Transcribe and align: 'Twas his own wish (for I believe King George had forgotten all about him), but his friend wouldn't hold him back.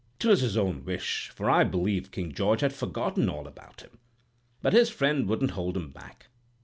'Twas 0.17 0.41
his 0.41 0.57
own 0.57 0.83
wish 0.83 1.29
(for 1.29 1.47
I 1.47 1.63
believe 1.63 2.09
King 2.09 2.31
George 2.33 2.61
had 2.61 2.73
forgotten 2.73 3.29
all 3.29 3.45
about 3.47 3.81
him), 3.81 3.99
but 4.59 4.73
his 4.73 4.89
friend 4.89 5.27
wouldn't 5.27 5.51
hold 5.51 5.77
him 5.77 5.91
back. 5.91 6.25